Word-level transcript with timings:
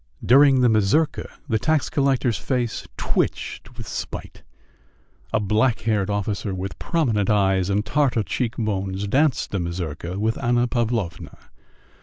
During 0.25 0.61
the 0.61 0.67
mazurka 0.67 1.29
the 1.47 1.59
tax 1.59 1.87
collector's 1.87 2.39
face 2.39 2.87
twitched 2.97 3.77
with 3.77 3.87
spite. 3.87 4.41
A 5.31 5.39
black 5.39 5.81
haired 5.81 6.09
officer 6.09 6.55
with 6.55 6.79
prominent 6.79 7.29
eyes 7.29 7.69
and 7.69 7.85
Tartar 7.85 8.23
cheekbones 8.23 9.05
danced 9.07 9.51
the 9.51 9.59
mazurka 9.59 10.17
with 10.17 10.43
Anna 10.43 10.67
Pavlovna. 10.67 11.37